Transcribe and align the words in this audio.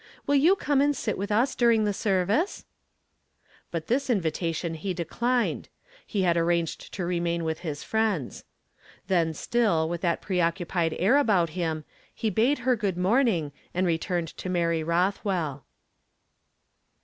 Will 0.25 0.33
you 0.33 0.55
come 0.55 0.81
and 0.81 0.97
sit 0.97 1.15
with 1.15 1.31
us 1.31 1.55
duiing 1.55 1.85
the 1.85 1.93
service?" 1.93 2.65
liut 3.71 3.85
this 3.85 4.09
invitation 4.09 4.73
he 4.73 4.95
declined; 4.95 5.69
he 6.07 6.23
had 6.23 6.35
arranged 6.35 6.91
to 6.95 7.05
remain 7.05 7.43
with 7.43 7.59
his 7.59 7.83
friends. 7.83 8.43
Then 9.05 9.35
still 9.35 9.87
with 9.87 10.01
that 10.01 10.19
preoccupied 10.19 10.95
air 10.97 11.17
about 11.19 11.51
him 11.51 11.85
he 12.15 12.31
bade 12.31 12.57
her 12.65 12.75
good 12.75 12.97
morn 12.97 13.27
ing, 13.27 13.51
and 13.75 13.85
returned 13.85 14.29
to 14.37 14.49
Mary 14.49 14.81
Uothwell. 14.83 15.65